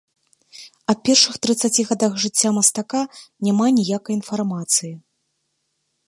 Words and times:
Аб 0.91 0.99
першых 1.09 1.35
трыццаці 1.45 1.81
гадах 1.89 2.13
жыцця 2.23 2.49
мастака 2.57 3.01
няма 3.49 3.65
ніякай 3.81 4.13
інфармацыі. 4.21 4.91